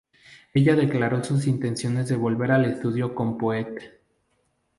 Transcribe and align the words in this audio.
Ella 0.55 0.75
declaró 0.75 1.23
sus 1.23 1.45
intenciones 1.45 2.09
de 2.09 2.15
volver 2.15 2.49
al 2.51 2.65
estudio 2.65 3.13
con 3.13 3.37
Poet. 3.37 4.01